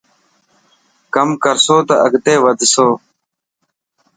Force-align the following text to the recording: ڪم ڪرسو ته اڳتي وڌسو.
ڪم 1.13 1.29
ڪرسو 1.43 1.77
ته 1.87 1.95
اڳتي 2.05 2.35
وڌسو. 2.43 2.87